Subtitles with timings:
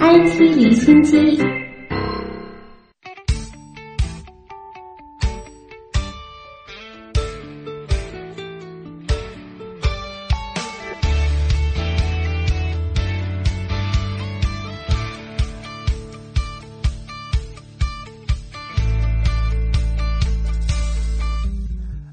[0.00, 1.55] IT 离心机。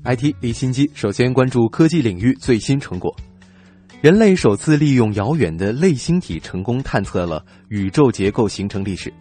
[0.05, 3.15] IT 离心机，首先关注科技领域最新成果。
[4.01, 9.13] 人类首次利用遥远的类星体，成功探测了宇宙结构形成历史。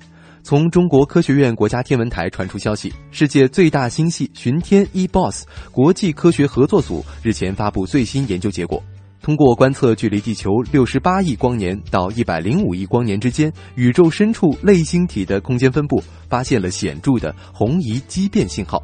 [0.42, 8.82] 从中国科学院国家天文台传出消息，世界最大星系巡天 eBOSS 国际科学合作组日前发布最新研究结果，
[9.22, 18.82] 通过观测距离地球六十八亿光年到一百零五亿光年之间宇宙深处类星体的空间分布，发现了显著的红移畸变信号。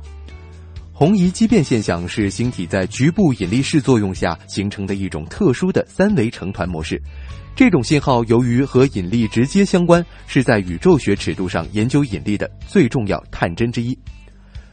[0.99, 7.01] 红移畸变现象是星体在局部引力势作用下形成的一种特殊的三维成团模式。
[7.55, 13.97] 这种信号由于和引力直接相关，是在宇宙学尺度上研究引力的最重要探针之一。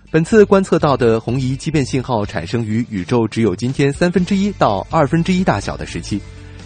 [0.10, 6.20] 本次观测到的红移畸变信号产生于宇宙只有今天三分之一到二分之一大小的时期。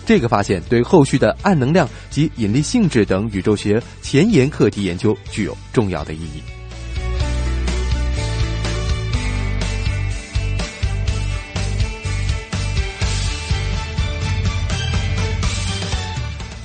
[0.06, 6.59] 这个发现对后续的暗能量及引力性质等宇宙学前沿课题研究具有重要的意义。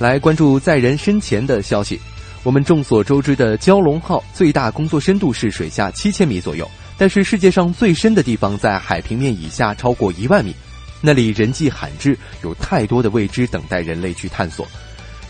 [0.05, 1.99] 来关注载人深潜的消息。
[2.43, 10.53] 我们众所周知的蛟龙号最大工作深度是水下七千米左右，但是世界上最深的地方在海平面以下超过一万米，
[11.01, 14.67] 那里人迹罕至，有太多的未知等待人类去探索。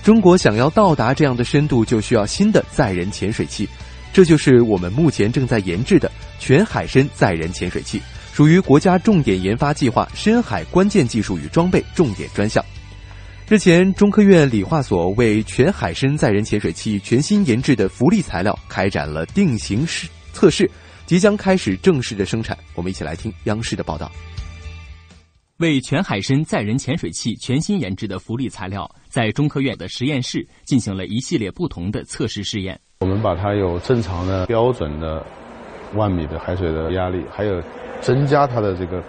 [0.04, 3.70] 中国想要到达这样的深度，就需要新的载人潜水器，
[4.12, 8.02] 这就是我们目前正在研制的全海深载人潜水器，
[8.34, 12.62] 属于国家重点研发计划深海关键技术与装备重点专项。
[13.48, 20.68] 日前，中科院理化所为全海参载人潜水器全新研制的浮力材料开展了定型试测试，
[21.06, 22.58] 即将开始正式的生产。
[22.74, 24.12] 我们一起来听央视的报道。
[25.58, 32.80] 为全海参载人潜水器全新研制的浮力材料，在中科院的实验室进行了一系列不同的测试试验。
[33.02, 35.24] 我们把它有正常的标准的
[35.94, 37.62] 万米的海水的压力，还有
[38.02, 39.04] 增加它的这个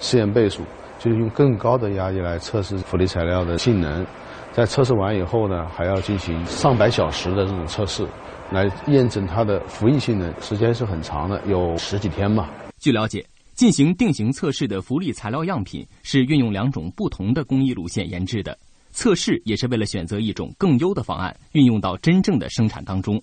[0.00, 0.64] 试验倍数。
[0.98, 4.04] 就是用更高的压力来测试浮力材料的性能，
[4.52, 8.06] 在测试完以后呢，还要进行上百小时的这种测试，
[8.50, 12.50] 来验证它的浮力性能，时间是很长的，有十几天吧。
[12.78, 13.24] 据了解，
[13.54, 18.56] 进行定型测试的浮力材料样品是运用两种不同的工艺路线研制的，
[18.90, 23.22] 测试也是为了选择一种更优的方案，运用到真正的生产当中。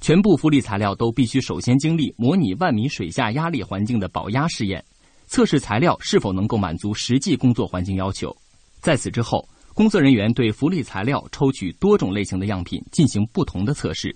[0.00, 4.82] 全部浮力材料都必须首先经历模拟万米水下压力环境的保压试验。
[5.30, 8.36] 测试材料是否能够满足实际工作环境要求？
[8.80, 14.12] 在此之后，工作人员对浮力材料抽取多种类型的样品进行不同的测试。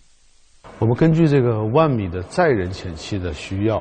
[0.81, 3.81] 我们根据这个万米的载人潜器的需要，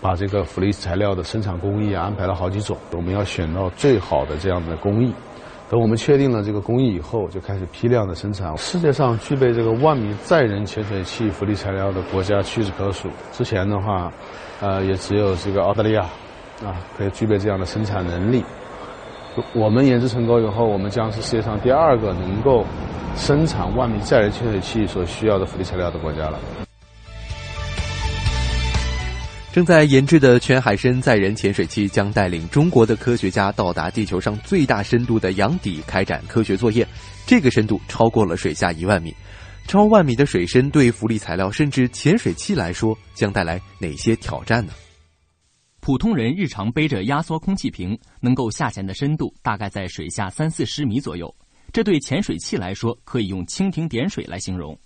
[0.00, 2.78] 把这个浮力材料的生产工艺安排了好几种。
[2.92, 5.12] 我们要选到最好的这样的工艺。
[5.68, 8.56] 等我们确定了这个工艺以后，就开始批量的生产。
[8.56, 13.08] 世界上具备这个万米载人潜水器浮力材料的国家屈指可数。
[13.32, 14.12] 之前的话，
[14.60, 16.08] 呃，也只有这个澳大利亚。
[16.64, 18.44] 啊，可以具备这样的生产能力。
[19.54, 22.66] 我们研制成功以后，我们将是世界上第二个能够
[23.16, 26.38] 生产万米载人潜水器所需要的浮力材料的国家了。
[29.52, 36.86] 正在研制的全海深载人潜水器将带领中国的科学家到达地球上最大深度的洋底开展科学作业。
[37.26, 39.14] 这个深度超过了水下一万米，
[39.66, 44.72] 超万米的水深对浮力材料甚至潜水器来说将带来哪些挑战呢？
[45.90, 51.34] 普通人日常背着压缩空气瓶，能够下潜的深度大概在水下三四十米左右。
[51.72, 54.78] 这对潜水器来说，可以用蜻蜓点水来形容。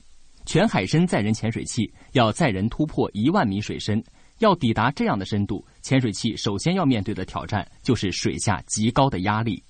[0.46, 4.02] 全海深载人潜水器要载人突破一万米水深，
[4.38, 9.62] 要抵达这样的深度，潜水器首先要面对的挑战就是水下极高的压力。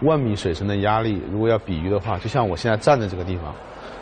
[0.00, 3.54] 万米水深的压力，如果要比喻的话，就像我现在站在这个地方，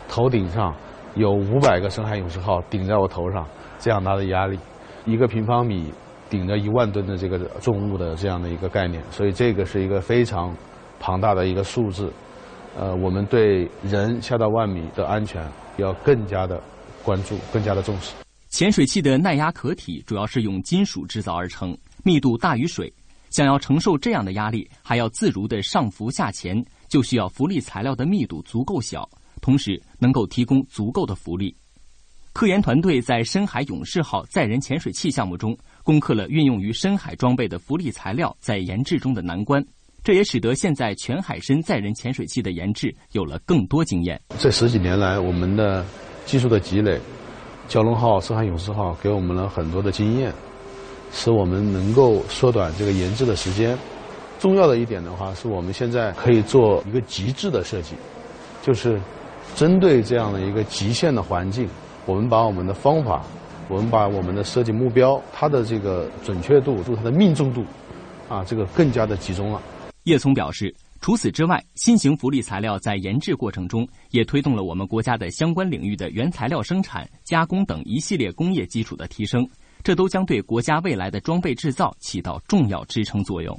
[0.07, 0.73] 头顶上
[1.15, 3.45] 有五百个深海勇士号顶在我头上，
[3.79, 4.57] 这样大的压力，
[5.05, 5.91] 一个平方米。
[6.29, 10.55] 顶着一万吨的这个重物的这样的一个概念，所以这个是一个非常
[10.99, 12.11] 庞大的一个数字。
[12.77, 15.45] 呃，我们对人下到万米的安全
[15.77, 16.61] 要更加的
[17.03, 18.13] 关注，更加的重视。
[18.49, 22.91] 潜水器的耐压壳体主要是用金属制造而成，密度大于水。
[23.29, 29.07] 想要承受这样的压力，还要自如的上浮下潜，就需要浮力材料的密度足够小，
[29.39, 31.55] 同时能够提供足够的浮力。
[32.33, 35.55] 科研团队在深海勇士号载人潜水器项目中
[35.89, 39.59] 攻克了运用于深海装备的浮力材料在研制中的难关。
[40.03, 44.21] 这也使得现在全海深载人潜水器的研制有了更多经验。
[44.37, 45.83] 这十几年来，我们的
[46.27, 46.99] 技术的积累，
[47.67, 50.31] 蛟龙号、深海勇士号给我们了很多的经验，
[51.11, 53.75] 使我们能够缩短这个研制的时间。
[54.37, 57.95] 重要的一点的话，是我们现在可以做一个极致的设计，
[58.61, 59.01] 就是
[59.55, 61.67] 针对这样的一个极限的环境，
[62.05, 63.25] 我们把我们的方法，
[63.69, 67.63] 我们把我们的设计目标，它的这个准确度、它的命中度，
[68.27, 69.61] 啊，这个更加的集中了。
[70.05, 79.47] 叶聪表示，除此之外，新型浮力材料在研制过程中也推动了我们国家的相关领域的原材料生产、加工等一系列工业基础的提升，
[79.83, 83.57] 这都将对国家未来的装备制造起到重要支撑作用。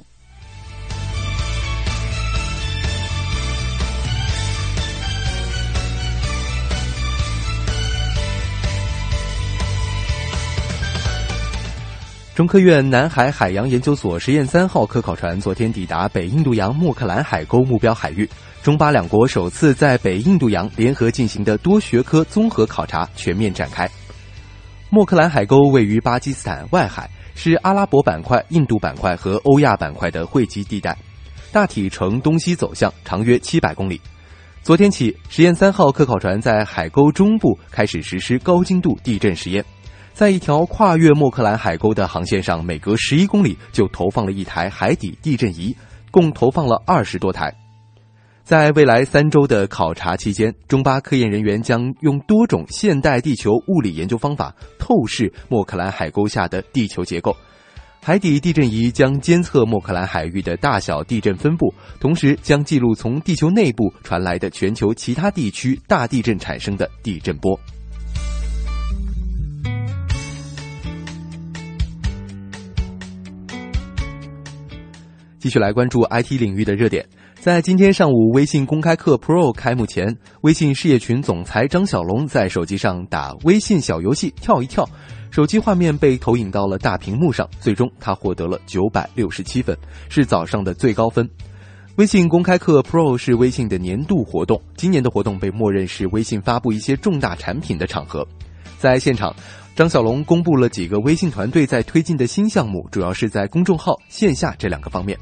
[12.41, 18.27] 中科院南海海洋研究所实验三号科考船昨天抵达北印度洋莫克兰海沟目标海域，
[18.63, 23.87] 中巴两国首次在北印度洋联合进行的多学科综合考察全面展开。
[24.89, 30.97] 莫克兰海沟位于巴基斯坦外海，是阿拉伯板块、印度板块和欧亚板块的汇集地带，
[31.51, 34.01] 大体呈东西走向，长约七百公里。
[34.63, 39.63] 昨天起，实验三号科考船在海沟中部开始实施高精度地震实验。
[40.13, 45.75] 在一条跨越莫克兰海沟的航线上，每隔十一公里就投放了一台海底地震仪，
[46.11, 47.53] 共投放了二十多台。
[48.43, 57.35] 在未来三周的考察期间，中巴科研人员将用多种现代地球物理研究方法透视莫克兰海沟下的地球结构。
[58.03, 67.57] 海底地震仪将监测莫克兰海域的大小地震分布，同时将记录从地球内部传来的全球其他地区大地震产生的地震波。
[75.41, 77.03] 继续来关注 IT 领域的热点。
[77.39, 84.87] 在今天上午，微信公开课 Pro 开幕前，微信事业群总裁张小龙在手机上打微信小游戏跳一跳，
[85.31, 89.75] 手机画面被投影到了大屏幕上，最终他获得了九百六十七分，
[90.09, 91.27] 是早上的最高分。
[91.95, 98.23] 微信公开课 Pro 是微信的年度活动，今年的活动被默认是微信发布一些重大产品的场合，
[98.77, 99.35] 在现场。
[99.73, 105.17] 张小龙公布了几个微信团队在推进的新项目，主要是在公众号、线下这两个方面。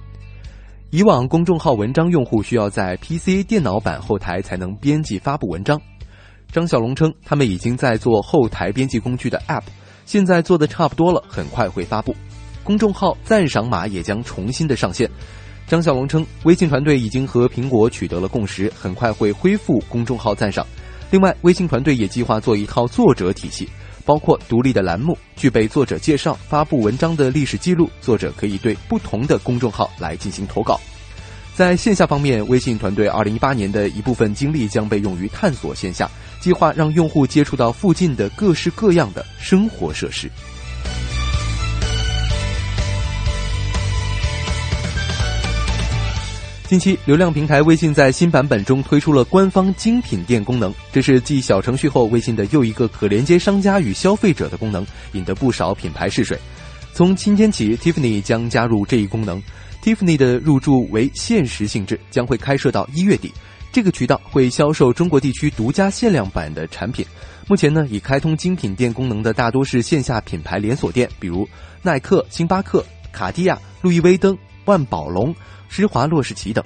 [0.91, 5.80] 以往公众号文章用户需要在 PC 电脑版后台才能编辑发布文章。
[6.51, 9.62] 张小龙称，他们已经在做后台编辑工具的 App，
[10.07, 12.15] 现在做的差不多了，很快会发布。
[12.63, 15.07] 公众号赞赏码也将重新的上线。
[15.68, 20.65] 张小龙称，微信团队已经和苹果取得了共识，很快会恢复公众号赞赏。
[21.12, 23.69] 另外，微信团队也计划做一套作者体系。
[24.10, 27.88] 包括独立的栏目，具备作者介绍、发布文章的历史记录。
[28.02, 30.82] 作者可以对不同的公众号来进行投稿。
[31.54, 36.10] 在线下方面，微信团队二零一八年的一部分精力将被用于探索线下，
[36.40, 40.28] 计划让用户接触到附近的各式各样的生活设施。
[46.69, 56.38] 近期，流量平台微信在新版本中推出了官方精品店功能，这是继小程序后微信的又一个可连接商家与消费者的功能，引得不少品牌试水。
[56.94, 59.42] 从今天起，Tiffany 将加入这一功能。
[59.83, 63.34] Tiffany 的入驻为限时性质，将会开设到一月底。
[63.72, 67.03] 这个渠道会销售中国地区独家限量版的产品。
[67.48, 71.50] 目前呢，已开通精品店功能的大多是线下品牌连锁店，比如
[71.82, 74.38] 耐克、星巴克、卡地亚、路易威登、
[74.70, 75.36] 万宝龙。
[75.68, 76.64] 施华洛世奇等。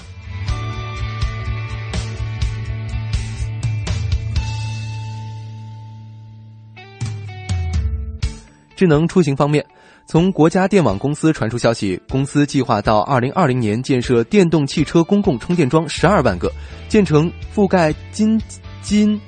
[8.76, 9.66] 智能出行方面，
[10.06, 16.52] 从国家电网公司传出消息，公司计划到二零二零年建设电动汽车公共充电桩十二万个，
[16.90, 18.42] 建成覆盖京
[18.82, 19.20] 津。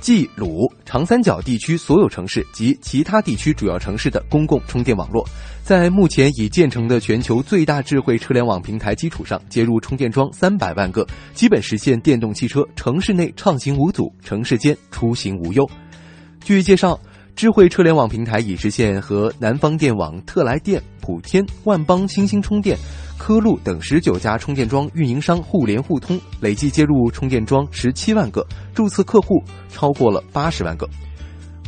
[0.00, 5.26] 冀鲁长三角地区所有城市及其他地区主要城市的公共充电网络，
[5.62, 15.68] 在目前已建成的全球最大智慧车联网平台基础上，接入充电桩三百万个，基本实现电动汽车城市内畅行无阻，城市间出行无忧。
[16.44, 16.98] 据介绍。
[17.34, 22.78] 智慧车联网平台已实现和南方电网、特来电、普天、万邦、星星充电、
[23.18, 30.88] 科路等十九家充电桩运营商互联互通，累计接入充电桩十七万个，注册客户超过了八十万个。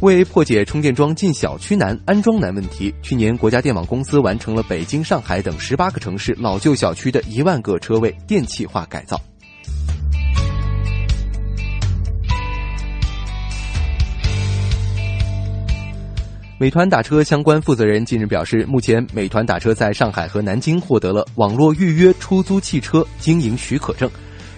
[0.00, 9.20] 为破解充电桩进小区难、安装难问题，去年国家电网公司完成了北京、上海等十八个城市老旧小区的一万个车位电气化改造。
[16.60, 24.10] 美团打车相关负责人近日表示，目前美团打车在上海和南京获得了网络预约出租汽车经营许可证，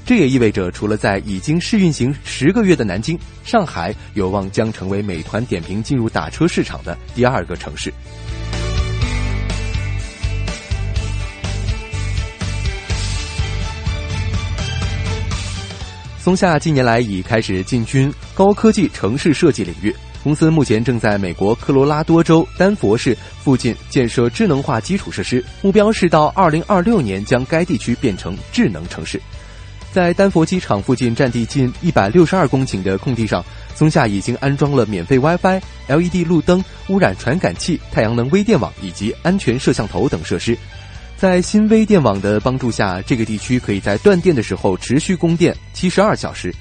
[0.06, 7.92] 这也意味着，除了在已经试运行十个月的南京，上海有望将成为美团点评进入打车市场的第二个城市。
[16.18, 19.94] 松下近年来已开始进军高科技城市设计领域。
[20.22, 29.20] 公司目前正在美国科罗拉多州丹佛市附近建设智能化基础设施，目标是到2026年将该地区变成智能城市。
[29.92, 40.56] 在丹佛机场附近占地近162公顷的空地上，松下已经安装了免费 WiFi、LED 路灯、污染传感器、太阳能微电网以及安全摄像头等设施。
[41.16, 46.54] 在新微电网的帮助下，这个地区可以在断电的时候持续供电72小时。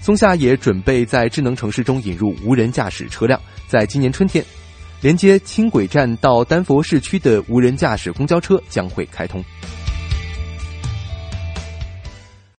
[0.00, 3.38] 松下也准备在智能城市中引入无人驾驶车辆，
[3.68, 4.42] 在今年春天，
[5.02, 9.44] 连接轻轨站到丹佛市区的无人驾驶公交车将会开通。